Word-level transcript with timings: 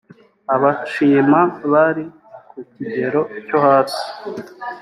abashima 0.55 1.39
bari 1.71 2.05
ku 2.49 2.59
kigero 2.73 3.21
cyohasi. 3.47 4.05